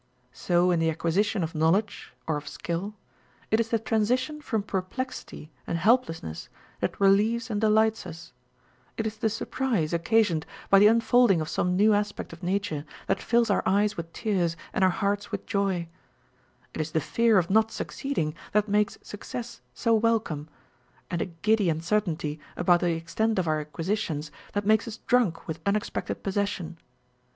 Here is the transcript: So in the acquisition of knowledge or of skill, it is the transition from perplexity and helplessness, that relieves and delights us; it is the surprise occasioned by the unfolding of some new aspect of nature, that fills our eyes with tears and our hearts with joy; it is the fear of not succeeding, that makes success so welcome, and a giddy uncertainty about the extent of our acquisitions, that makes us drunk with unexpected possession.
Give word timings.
So 0.33 0.71
in 0.71 0.79
the 0.79 0.89
acquisition 0.89 1.43
of 1.43 1.53
knowledge 1.53 2.11
or 2.25 2.35
of 2.35 2.47
skill, 2.47 2.95
it 3.51 3.59
is 3.59 3.69
the 3.69 3.77
transition 3.77 4.41
from 4.41 4.63
perplexity 4.63 5.51
and 5.67 5.77
helplessness, 5.77 6.49
that 6.79 6.99
relieves 6.99 7.51
and 7.51 7.61
delights 7.61 8.07
us; 8.07 8.33
it 8.97 9.05
is 9.05 9.17
the 9.17 9.29
surprise 9.29 9.93
occasioned 9.93 10.47
by 10.71 10.79
the 10.79 10.87
unfolding 10.87 11.39
of 11.39 11.49
some 11.49 11.75
new 11.75 11.93
aspect 11.93 12.33
of 12.33 12.41
nature, 12.41 12.83
that 13.05 13.21
fills 13.21 13.51
our 13.51 13.61
eyes 13.67 13.95
with 13.95 14.11
tears 14.11 14.57
and 14.73 14.83
our 14.83 14.89
hearts 14.89 15.31
with 15.31 15.45
joy; 15.45 15.87
it 16.73 16.81
is 16.81 16.93
the 16.93 16.99
fear 16.99 17.37
of 17.37 17.51
not 17.51 17.69
succeeding, 17.71 18.33
that 18.53 18.67
makes 18.67 18.97
success 19.03 19.61
so 19.75 19.93
welcome, 19.93 20.49
and 21.11 21.21
a 21.21 21.27
giddy 21.27 21.69
uncertainty 21.69 22.39
about 22.57 22.79
the 22.79 22.89
extent 22.93 23.37
of 23.37 23.47
our 23.47 23.59
acquisitions, 23.61 24.31
that 24.53 24.65
makes 24.65 24.87
us 24.87 24.97
drunk 25.05 25.47
with 25.47 25.59
unexpected 25.63 26.23
possession. 26.23 26.79